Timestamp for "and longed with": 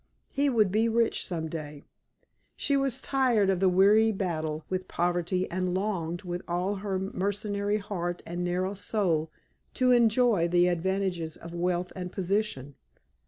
5.51-6.41